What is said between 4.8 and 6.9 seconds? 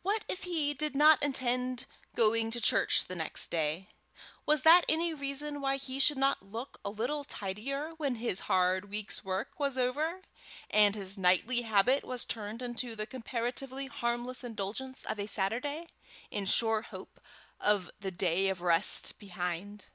any reason why he should not look a